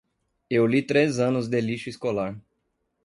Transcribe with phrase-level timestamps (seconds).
[0.49, 2.35] Eu li três anos de lixo escolar.